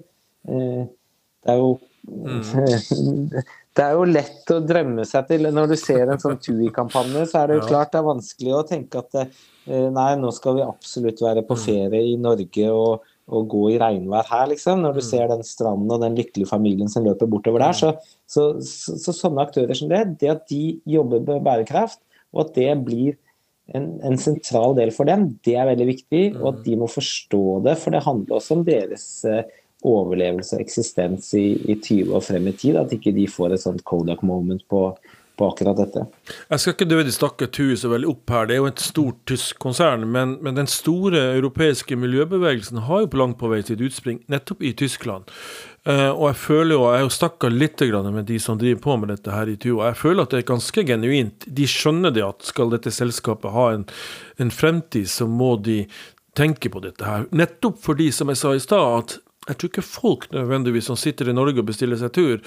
[0.50, 0.82] eh,
[1.46, 1.76] Det er jo
[2.10, 3.30] mm.
[3.76, 5.50] det er jo lett å drømme seg til.
[5.52, 8.62] Når du ser en sånn TUI-kampanje, så er det jo klart det er vanskelig å
[8.68, 9.34] tenke at eh,
[9.92, 11.60] nei, nå skal vi absolutt være på mm.
[11.60, 14.80] ferie i Norge og, og gå i regnvær her, liksom.
[14.84, 15.08] Når du mm.
[15.10, 17.76] ser den stranden og den lykkelige familien som løper bortover der.
[17.76, 17.80] Mm.
[17.82, 22.00] Så, så, så, så sånne aktører som det, det at de jobber med bærekraft,
[22.32, 23.14] og at det blir
[23.74, 26.24] en, en, sentral del for dem, det er veldig viktig.
[26.40, 29.44] Og at de må forstå det, for det handler også om deres eh,
[29.86, 32.80] overlevelse og eksistens i, i 20 år frem i tid.
[32.80, 34.88] At ikke de får et sånt Kodak moment på,
[35.36, 36.04] på akkurat dette.
[36.50, 39.18] Jeg skal ikke nødvendigvis stakke TUI så veldig opp her, det er jo et stort
[39.28, 40.06] tysk konsern.
[40.12, 44.64] Men, men, den store europeiske miljøbevegelsen har jo på langt på vei sitt utspring nettopp
[44.64, 45.30] i Tyskland.
[45.86, 48.96] Uh, og jeg føler jo, jeg har jo snakka litt med de som driver på
[48.96, 51.46] med dette her i TUI, og jeg føler at det er ganske genuint.
[51.46, 53.86] De skjønner det at skal dette selskapet ha en,
[54.42, 55.84] en fremtid, så må de
[56.36, 57.28] tenke på dette her.
[57.30, 61.30] Nettopp fordi, som jeg sa i stad, at jeg tror ikke folk nødvendigvis som sitter
[61.30, 62.42] i Norge og bestiller seg tur,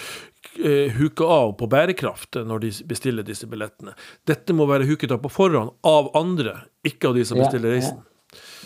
[0.59, 3.95] eh, huker av på bærekraft når de bestiller disse billettene.
[4.27, 7.99] Dette må være huket av på forhånd av andre, ikke av de som bestiller reisen.
[7.99, 8.05] Ja, ja.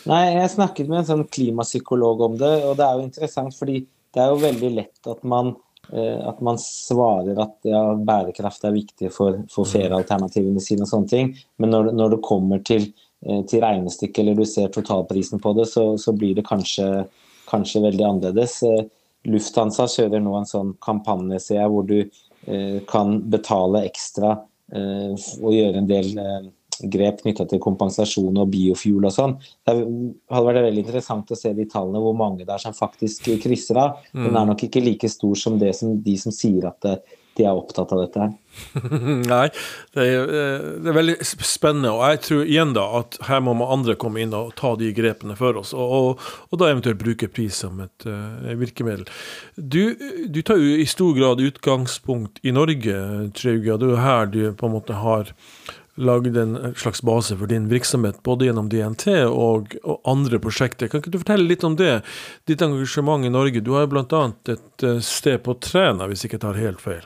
[0.10, 3.86] Nei, jeg snakket med en sånn klimapsykolog om det, og det er jo interessant fordi
[4.14, 5.54] det er jo veldig lett at man,
[5.94, 9.72] eh, at man svarer at ja, bærekraft er viktig for, for mm.
[9.72, 12.90] feriealternativene sine og sånne ting, men når, når det kommer til,
[13.26, 16.90] eh, til regnestykket eller du ser totalprisen på det, så, så blir det kanskje
[17.54, 18.58] kanskje veldig annerledes.
[18.68, 18.84] Eh,
[19.30, 24.36] Lufthansa kjører nå en sånn kampanje ser jeg, hvor du eh, kan betale ekstra
[24.76, 26.12] eh, og gjøre en del
[26.90, 29.36] grep knytta til kompensasjon og biofuel og sånn.
[29.64, 33.30] Det hadde vært veldig interessant å se de tallene hvor mange det er som faktisk
[33.44, 34.02] krysser av.
[34.12, 34.50] Den er mm.
[34.52, 36.90] nok ikke like stor som, det som de som sier at
[37.38, 38.32] de er opptatt av dette her.
[39.34, 39.48] Nei,
[39.96, 41.94] det er, eh, det er, veldig spennende.
[41.96, 44.92] Og jeg tror igjen da at her må man andre komme inn og ta de
[44.96, 45.74] grepene for oss.
[45.74, 49.08] Og, og, og da eventuelt bruke pris som et uh, virkemiddel.
[49.58, 49.96] Du,
[50.30, 52.98] du, tar jo i stor grad utgangspunkt i Norge,
[53.38, 53.80] Trauga.
[53.80, 55.34] Det er jo her du på en måte har
[55.96, 60.90] lagd en slags base for din virksomhet, både gjennom DNT og, og, andre prosjekter.
[60.90, 62.00] Kan ikke du fortelle litt om det?
[62.50, 63.62] Ditt engasjement i Norge.
[63.62, 64.24] Du har jo bl.a.
[64.50, 67.06] et eh, sted på Træna, hvis jeg ikke tar helt feil.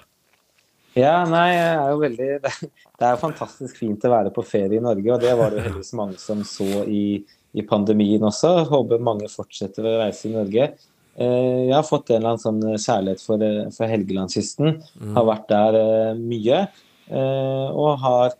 [0.97, 2.29] Ja, nei, jeg er jo veldig
[2.97, 5.65] Det er jo fantastisk fint å være på ferie i Norge, og det var det
[5.67, 7.21] heldigvis mange som så i,
[7.53, 8.53] i pandemien også.
[8.71, 10.71] Håper mange fortsetter å reise i Norge.
[11.17, 14.75] Eh, jeg har fått en eller annen sånn kjærlighet for, eh, for Helgelandskysten.
[15.01, 15.15] Mm.
[15.17, 16.65] Har vært der eh, mye.
[17.07, 18.33] Og har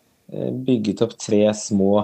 [0.68, 2.02] bygget opp tre små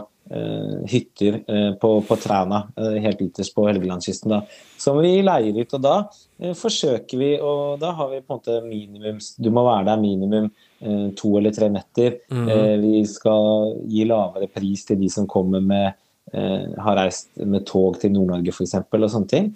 [0.89, 1.41] hytter
[1.81, 2.61] på, på Træna,
[3.03, 4.39] helt ytterst på Helgelandskysten, da,
[4.79, 5.75] som vi leier ut.
[5.75, 5.97] Og da
[6.43, 10.01] Eh, forsøker vi, og da har vi på en måte minimums Du må være der
[10.01, 10.49] minimum
[10.81, 12.17] eh, to eller tre netter.
[12.33, 12.47] Mm.
[12.49, 15.99] Eh, vi skal gi lavere pris til de som kommer med,
[16.33, 18.71] har reist med tog til Nord-Norge f.eks.
[18.79, 19.49] og sånne ting.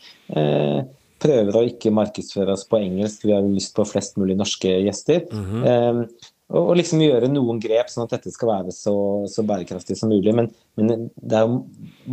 [1.18, 5.24] prøver å ikke markedsføre oss på engelsk, vi har lyst på flest mulig norske gjester.
[5.32, 6.04] Mm -hmm
[6.48, 8.94] og, liksom gjøre noen grep sånn at dette skal være så,
[9.28, 10.32] så bærekraftig som mulig.
[10.36, 10.48] Men,
[10.80, 11.58] men, det er jo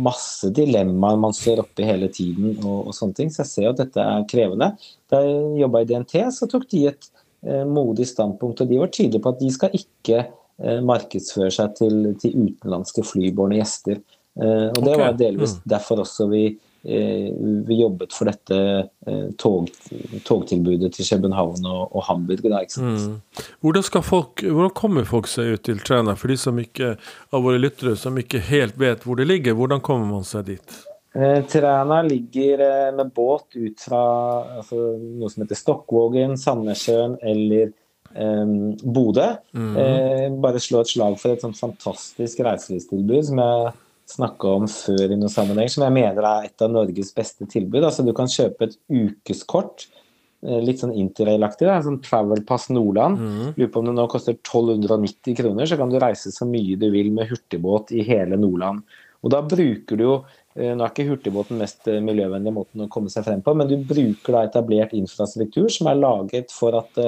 [0.07, 3.79] masse dilemmaer man står oppi hele tiden, og, og, sånne ting, så jeg ser at
[3.79, 4.73] dette er krevende.
[5.11, 7.07] Da jeg jobba i DNT, så tok de et
[7.47, 11.79] eh, modig standpunkt, og de var tydelige på at de skal ikke eh, markedsføre seg
[11.79, 14.03] til, til utenlandske flybårne gjester.
[14.35, 15.03] Eh, og Det okay.
[15.05, 15.67] var delvis mm.
[15.77, 16.47] derfor også vi
[16.85, 18.57] vi jobbet for dette
[19.09, 19.69] eh, tog,
[20.27, 22.43] togtilbudet til København og, og Hamburg.
[22.45, 23.45] Da, mm.
[23.65, 26.95] hvordan, folk, hvordan, kommer folk seg ut til Træna, for de som ikke,
[27.33, 29.57] av våre lyttere som ikke helt vet hvor det ligger?
[29.57, 30.77] Hvordan kommer man seg dit?
[31.15, 34.03] Eh, Træna ligger eh, med båt ut fra
[34.59, 37.71] altså, noe som heter Stokkvågen, Sandnessjøen eller
[38.13, 39.31] eh, Bodø.
[39.57, 39.73] Mm.
[39.79, 43.73] Eh, bare slå et slag for et sånt fantastisk reiselivstilbud som jeg
[44.09, 47.83] snakka om før i noen sammenheng, som jeg mener er et av Norges beste tilbud.
[47.83, 49.87] Altså Du kan kjøpe et ukeskort,
[50.45, 53.17] eh, litt sånn interrailaktig, sånn Travelpass Nordland.
[53.17, 53.53] Mm.
[53.57, 56.89] Lurer på om det nå koster 1290 kroner, så kan du reise så mye du
[56.91, 58.83] vil med hurtigbåt i hele Nordland.
[59.23, 60.15] Og da bruker du jo
[60.55, 63.67] eh, Nå er ikke hurtigbåten mest eh, miljøvennlige måten å komme seg frem på, men
[63.67, 67.01] du bruker da etablert infrastruktur som er laget for at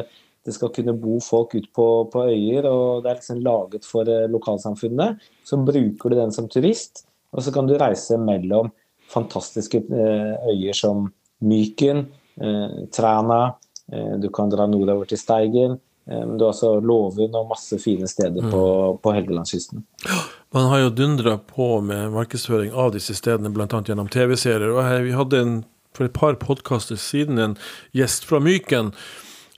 [0.47, 4.07] det skal kunne bo folk ute på, på, øyer, og det er liksom laget for
[4.07, 5.25] eh, lokalsamfunnet.
[5.43, 7.03] Så bruker du den som turist,
[7.35, 8.71] og så kan du reise mellom
[9.11, 11.09] fantastiske eh, øyer som
[11.43, 12.05] Myken,
[12.39, 13.57] eh, Træna,
[14.19, 15.77] du kan dra nordover til Steigen.
[16.03, 18.97] Du har også Låvund og masse fine steder på, mm.
[18.99, 19.85] på Helgelandskysten.
[20.51, 23.79] Man har jo dundra på med markedsføring av disse stedene, bl.a.
[23.87, 24.75] gjennom TV-serier.
[24.75, 25.55] og Vi hadde en,
[25.95, 27.55] for et par podkaster siden en
[27.95, 28.91] gjest fra Myken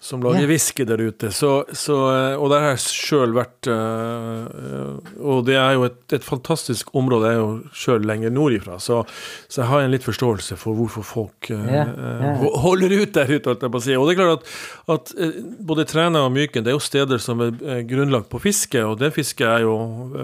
[0.01, 1.27] som lager whisky der ute.
[1.35, 1.95] Så, så,
[2.39, 7.27] og der har jeg sjøl vært uh, Og det er jo et, et, fantastisk område.
[7.27, 9.01] Jeg er jo sjøl lenger nordifra, så,
[9.49, 12.45] så, jeg har en litt forståelse for hvorfor folk yeah, yeah.
[12.63, 13.51] holder ut der ute.
[13.51, 13.97] Alt jeg på å si.
[13.99, 14.55] Og det er klart at,
[14.95, 18.79] at uh, både Træna og Myken det er jo steder som er grunnlagt på fiske,
[18.85, 19.75] og det fisket er jo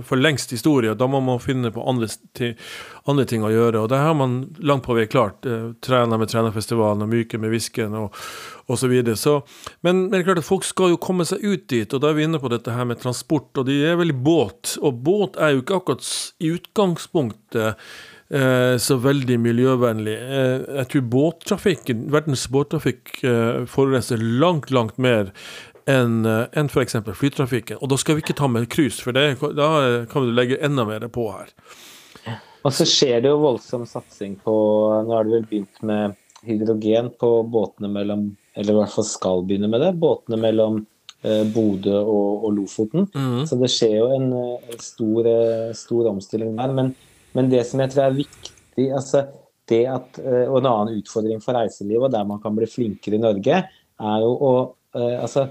[0.07, 0.95] for lengst historie.
[0.95, 2.07] Da må man finne på andre,
[2.37, 2.55] til,
[3.11, 3.83] andre ting å gjøre.
[3.83, 5.45] Og det har man langt på vei klart.
[5.85, 7.93] trener med Trenerfestivalen og Myke med whiskyen.
[7.93, 8.15] og
[8.65, 8.79] osv.
[8.85, 9.15] Så videre.
[9.15, 9.41] så,
[9.81, 12.09] men, men det er klart at folk skal jo komme seg ut dit, og da
[12.09, 13.51] er vi inne på dette her med transport.
[13.57, 16.09] Og de er vel i båt, og båt er jo ikke akkurat
[16.41, 17.85] i utgangspunktet
[18.29, 20.17] eh, så veldig miljøvennlig.
[20.17, 25.31] Eh, jeg tror båttrafikken, verdens båttrafikk eh, forurenser langt, langt mer
[25.89, 26.97] enn eh, en f.eks.
[27.13, 27.81] flytrafikken.
[27.81, 30.87] Og da skal vi ikke ta med cruise, for det, da kan du legge enda
[30.89, 31.53] mer på her.
[32.65, 34.55] Og så skjer det jo voldsom satsing på
[35.05, 39.45] Nå har det vel begynt med hydrogen på båtene mellom Eller i hvert fall skal
[39.45, 39.93] begynne med det.
[40.01, 40.79] Båtene mellom
[41.25, 43.09] eh, Bodø og, og Lofoten.
[43.13, 43.41] Mm.
[43.49, 46.73] Så det skjer jo en, en eh, stor, eh, stor, omstilling der.
[46.77, 46.93] Men,
[47.35, 49.25] men, det som jeg tror er viktig altså
[49.69, 53.19] det at, eh, Og en annen utfordring for reiselivet, og der man kan bli flinkere
[53.19, 53.61] i Norge,
[53.95, 54.51] er jo å
[54.95, 55.49] altså,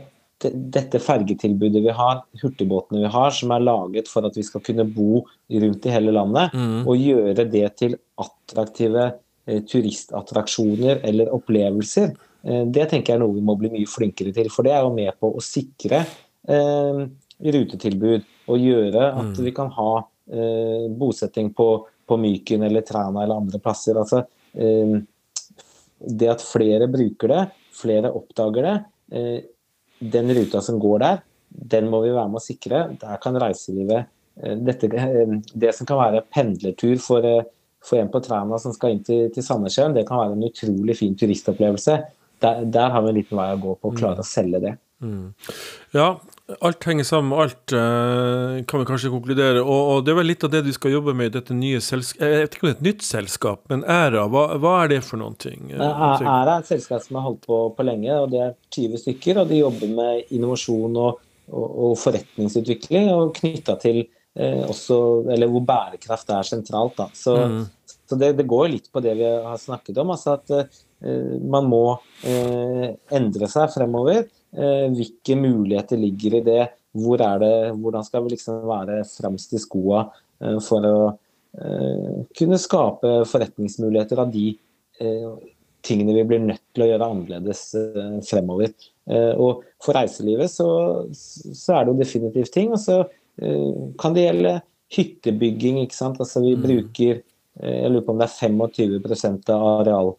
[0.53, 4.87] dette fergetilbudet vi har, hurtigbåtene vi har, som er laget for at vi skal kunne
[4.89, 6.81] bo rundt i hele landet, mm.
[6.85, 9.13] og gjøre det til attraktive
[9.47, 12.15] Eh, turistattraksjoner eller opplevelser.
[12.49, 14.49] Eh, det tenker jeg er noe vi må bli mye flinkere til.
[14.53, 17.03] For det er jo med på å sikre eh,
[17.57, 19.43] rutetilbud og gjøre at mm.
[19.45, 21.69] vi kan ha eh, bosetting på,
[22.09, 24.01] på, Myken eller Træna eller andre plasser.
[24.01, 24.23] Altså,
[24.57, 24.97] eh,
[26.25, 27.45] det at flere bruker det,
[27.77, 28.77] flere oppdager det.
[30.05, 31.25] Eh, den ruta som går der,
[31.75, 32.87] den må vi være med å sikre.
[33.01, 34.89] Der kan reiselivet dette,
[35.55, 37.45] Det som kan være pendlertur for
[37.85, 40.97] for en på Træna som skal inn til, til Sandnessjøen, det kan være en utrolig
[40.99, 41.99] fin turistopplevelse.
[42.43, 44.73] Der, der, har vi en liten vei å gå på å klare å selge det.
[45.05, 45.29] Mm.
[45.97, 46.09] Ja,
[46.45, 49.63] alt henger sammen med alt, eh, kan vi kanskje konkludere.
[49.63, 51.81] Og, og, det er vel litt av det du skal jobbe med i dette nye
[51.81, 52.21] selskapet.
[52.21, 55.01] Jeg vet ikke om det er et nytt selskap, men Æra, hva, hva er det
[55.07, 55.73] for noen ting?
[55.73, 59.41] Æra er et selskap som har holdt på, på lenge, og det er 20 stykker.
[59.41, 65.01] Og de jobber med innovasjon og, og, og forretningsutvikling og knytta til eh, også,
[65.33, 66.99] eller hvor bærekraft er sentralt.
[67.01, 67.09] Da.
[67.17, 67.65] Så, mm.
[68.05, 70.13] så det, det, går litt på det vi har snakket om.
[70.13, 71.87] altså at eh, Man må
[72.29, 74.27] eh, endre seg fremover.
[74.55, 76.65] Eh, hvilke muligheter ligger i det?
[76.95, 80.05] Hvor det, hvordan skal vi liksom være fremst i skoa
[80.43, 84.53] eh, for å eh, kunne skape forretningsmuligheter av de
[85.85, 87.63] tingene vi blir nødt til å gjøre annerledes
[88.29, 88.71] fremover.
[89.43, 90.69] Og for reiselivet så,
[91.11, 92.71] så er det jo definitivt ting.
[92.71, 93.01] og så
[93.43, 94.59] Eh, kan det gjelde
[94.95, 95.81] hyttebygging.
[95.83, 96.21] ikke sant?
[96.21, 96.63] Altså Vi mm.
[96.63, 97.15] bruker
[97.61, 100.15] eh, jeg lurer på om det er 25 av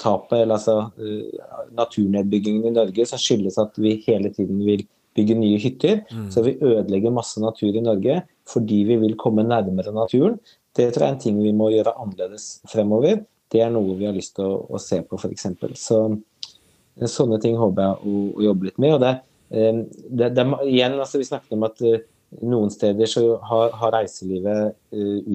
[0.00, 4.86] arealtapet, eller altså uh, naturnedbyggingen i Norge, som skyldes at vi hele tiden vil
[5.16, 6.04] bygge nye hytter.
[6.10, 6.30] Mm.
[6.30, 10.38] Så vi ødelegger masse natur i Norge fordi vi vil komme nærmere naturen.
[10.76, 13.24] Det tror jeg er en ting vi må gjøre annerledes fremover.
[13.50, 15.46] Det er noe vi har lyst til å, å se på, f.eks.
[15.78, 15.98] Så
[17.10, 18.96] sånne ting håper jeg å, å jobbe litt med.
[18.96, 19.12] og det,
[20.10, 21.82] det, det igjen, altså Vi snakket om at
[22.46, 24.76] noen steder så har, har reiselivet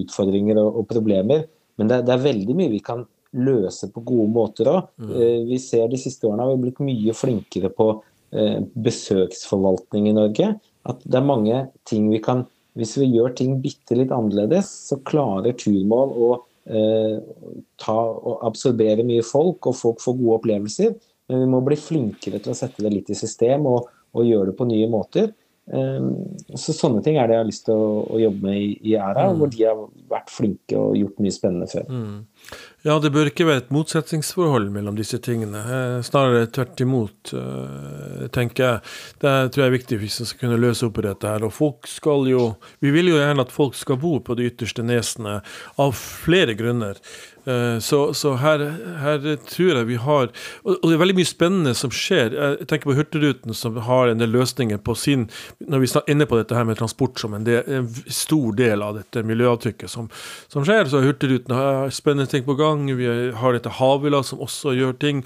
[0.03, 1.47] utfordringer og, og problemer.
[1.79, 3.03] Men det, det, er veldig mye vi kan
[3.35, 4.89] løse på gode måter òg.
[5.01, 5.13] Mm.
[5.13, 7.89] Eh, vi ser de siste årene har vi blitt mye flinkere på
[8.35, 10.51] eh, besøksforvaltning i Norge.
[10.85, 12.45] At det er mange ting vi kan
[12.75, 16.25] Hvis vi gjør ting bitte litt annerledes, så klarer turmål å
[16.67, 17.21] eh,
[17.79, 20.89] ta og absorbere mye folk, og folk får gode opplevelser.
[21.31, 24.49] Men vi må bli flinkere til å sette det litt i system og, og gjøre
[24.51, 25.31] det på nye måter.
[25.73, 26.11] Ehm,
[26.53, 28.95] så Sånne ting er det jeg har lyst til å, å jobbe med i, i
[28.99, 29.39] Æra, mm.
[29.39, 31.87] hvor de har vært flinke og gjort mye spennende før.
[31.89, 32.19] Mm.
[32.85, 35.57] Ja, det bør ikke være et motsetningsforhold mellom disse tingene.
[35.57, 38.81] Eh, snarere tvert imot, eh, tenker jeg.
[39.23, 41.47] Det tror jeg er viktig hvis vi skal kunne løse opp i dette her.
[41.47, 44.83] Og folk skal jo Vi vil jo gjerne at folk skal bo på de ytterste
[44.85, 45.41] nesene,
[45.79, 47.01] av flere grunner.
[47.45, 48.59] Eh, så, så her,
[49.01, 50.31] her, tror jeg vi har
[50.65, 52.33] Og det er veldig mye spennende som skjer.
[52.33, 55.27] Jeg tenker på Hurtigruten, som har en del løsninger på sin
[55.61, 58.81] Når vi er inne på dette her med transport som en, del, en stor del
[58.81, 60.09] av dette miljøavtrykket som,
[60.49, 62.85] som skjer, så Hurtigruten har spennende ting på gang.
[62.97, 65.23] Vi har dette Havila, som også gjør ting.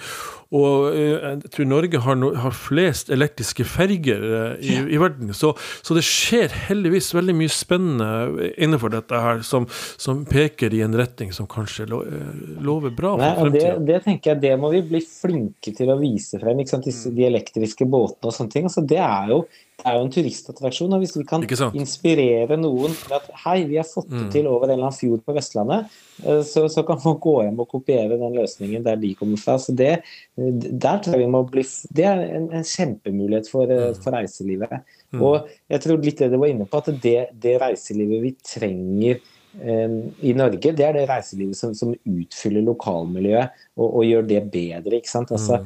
[0.55, 5.29] Og eh, jeg tror Norge har, no, har flest elektriske ferger eh, i, i verden.
[5.37, 5.51] Så,
[5.85, 10.97] så, det skjer heldigvis veldig mye spennende innenfor dette her som, som peker i en
[10.97, 12.33] retning som kanskje lo, eh,
[12.65, 13.85] lover bra for fremtiden.
[13.85, 16.63] Det, det, tenker jeg, det må vi bli flinke til å vise frem.
[16.63, 16.89] Ikke sant?
[16.89, 18.71] De elektriske båtene og sånne ting.
[18.73, 19.43] Så det er jo
[19.85, 20.93] er jo en turistattraksjon.
[20.95, 21.45] og Hvis vi kan
[21.77, 24.29] inspirere noen til at hei, vi har fått det mm.
[24.33, 27.63] til over en eller annen fjord på Vestlandet, eh, så, så kan man gå hjem
[27.63, 29.57] og kopiere den løsningen der de kommer fra.
[29.61, 29.95] så Det,
[30.35, 31.65] der tror jeg vi må bli,
[31.95, 34.03] det er en, en kjempemulighet for, eh, mm.
[34.03, 34.77] for reiselivet.
[35.15, 35.25] Mm.
[35.25, 39.27] Og jeg tror litt det du var inne på, at det, det reiselivet vi trenger
[39.59, 44.99] i Norge, det er det reiselivet som, som utfyller lokalmiljøet og, og, gjør det bedre.
[44.99, 45.33] ikke sant?
[45.33, 45.57] Altså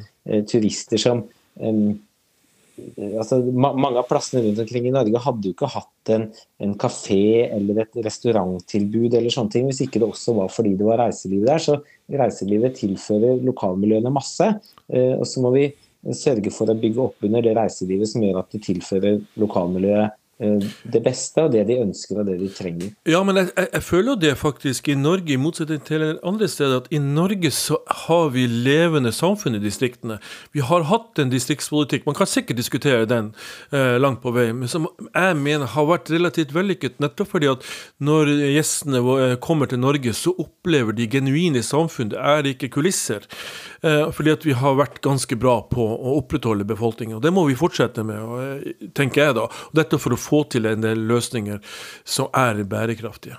[0.47, 1.25] turister som
[1.59, 1.91] um,
[3.19, 6.27] altså, Mange av plassene rundt omkring i Norge hadde jo ikke hatt en,
[6.63, 10.87] en kafé eller et restauranttilbud eller sånne ting, hvis ikke det også var fordi det
[10.87, 11.63] var reiseliv der.
[11.63, 11.77] Så
[12.23, 14.49] reiselivet tilfører lokalmiljøene masse.
[14.89, 15.67] Eh, og så må vi
[16.17, 20.19] sørge for å bygge opp under det reiselivet som gjør at det tilfører lokalmiljøet
[20.93, 22.91] det beste av det de ønsker og det de trenger.
[23.09, 26.49] Ja, men jeg, jeg, jeg føler jo det faktisk i Norge, i motsetning til andre
[26.51, 30.19] steder, at i Norge så har vi levende samfunn i distriktene.
[30.55, 33.31] Vi har hatt en distriktspolitikk, man kan sikkert diskutere den
[33.71, 37.67] eh, langt på vei, men som jeg mener har vært relativt vellykket, nettopp fordi at
[38.03, 43.27] når gjestene eh, kommer til Norge, så opplever de genuine samfunn, det er ikke kulisser.
[43.83, 47.43] Eh, fordi at vi har vært ganske bra på å opprettholde befolkningen, og det må
[47.49, 49.49] vi fortsette med, eh, tenker jeg da.
[49.49, 51.59] Og dette for å få til en del løsninger
[52.05, 53.37] som er bærekraftige.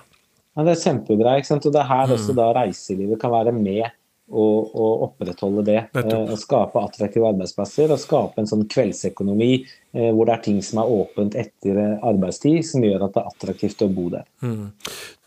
[0.55, 1.37] Ja, Det er kjempebra.
[1.37, 1.65] ikke sant?
[1.65, 2.35] Og det er her også mm.
[2.35, 3.89] da reiselivet kan være med
[4.31, 5.81] og, og opprettholde det.
[5.93, 10.57] Eh, og skape attraktive arbeidsplasser og skape en sånn kveldsøkonomi eh, hvor det er ting
[10.65, 14.25] som er åpent etter eh, arbeidstid, som gjør at det er attraktivt å bo der.
[14.41, 14.71] Mm.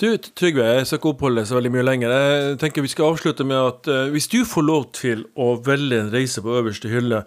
[0.03, 2.17] Du Trygve, jeg skal ikke oppholde så veldig mye lenger.
[2.17, 6.03] Jeg tenker Vi skal avslutte med at eh, hvis du får lov til å velge
[6.03, 7.23] en reise på øverste hylle,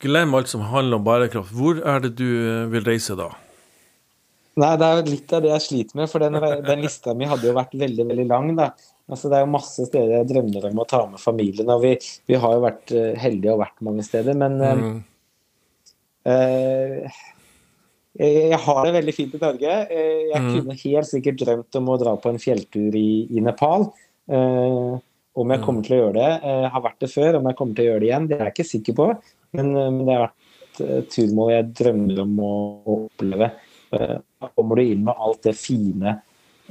[0.00, 2.28] glem alt som handler om bærekraft, hvor er det du
[2.72, 3.28] vil reise da?
[4.58, 6.36] Nei, det er litt av det jeg sliter med, for den,
[6.66, 8.48] den lista mi hadde jo vært veldig veldig lang.
[8.58, 8.72] da.
[9.10, 11.92] Altså, det er jo masse steder jeg drømmer om å ta med familien, og vi,
[12.30, 14.96] vi har jo vært uh, heldige og vært mange steder, men mm.
[16.30, 17.20] uh,
[18.20, 19.76] jeg har det veldig fint i Norge.
[19.94, 20.48] Jeg mm.
[20.50, 23.86] kunne helt sikkert drømt om å dra på en fjelltur i, i Nepal.
[24.26, 26.32] om jeg kommer til å gjøre det.
[26.42, 28.50] Jeg har vært det før, om jeg kommer til å gjøre det igjen, det er
[28.50, 29.06] jeg ikke sikker på.
[29.56, 33.52] Men, men det har vært et turmål jeg drømmer om å, å oppleve.
[33.90, 36.16] Da kommer du inn med alt det fine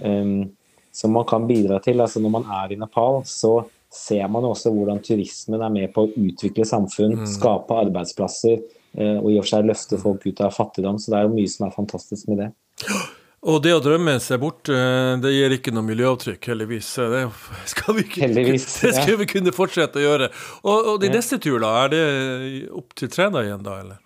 [0.01, 0.47] um,
[0.91, 2.01] som man kan bidra til.
[2.01, 3.59] Altså Når man er i Nepal, så
[3.93, 7.29] ser man også hvordan turismen er med på å utvikle samfunn, mm.
[7.29, 10.99] skape arbeidsplasser uh, og i og for seg løfte folk ut av fattigdom.
[11.01, 12.51] Så det er jo mye som er fantastisk med det.
[13.47, 16.89] Og det å drømme seg bort, eh, det gir ikke noe miljøavtrykk, heldigvis.
[16.99, 17.21] Det
[17.71, 20.27] skal vi, ikke, heldigvis, det skal vi kunne fortsette å gjøre.
[20.65, 21.71] Og, og de neste tur, da?
[21.85, 22.03] Er det
[22.75, 24.01] opp til Træna igjen, da, eller?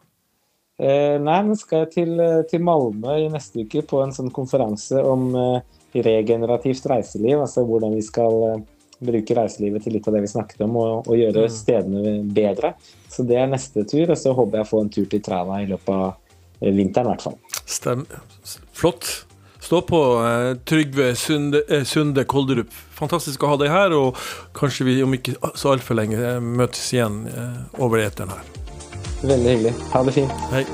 [0.81, 4.31] Eh, nei, nå skal jeg til, eh, til, Malmö i neste uke på en sånn
[4.33, 7.43] konferanse om eh, regenerativt reiseliv.
[7.43, 8.63] Altså hvordan vi skal eh,
[9.03, 11.53] bruke reiselivet til litt av det vi snakket om, og, og gjøre mm.
[11.53, 12.73] stedene bedre.
[13.11, 15.61] Så det er neste tur, og så håper jeg å få en tur til Træna
[15.61, 17.37] i løpet av vinteren, i hvert fall.
[17.69, 18.07] Stem.
[18.73, 19.11] Flott.
[19.63, 19.99] Stå på,
[20.67, 22.73] Trygve Sunde, Sunde Kolderup.
[22.97, 24.19] Fantastisk å ha deg her, og
[24.57, 27.23] kanskje vi om ikke så altfor lenge møtes igjen
[27.77, 28.62] over eteren her.
[29.23, 29.73] Veldig hyggelig.
[29.93, 30.31] Ha det fint.
[30.51, 30.65] Hei.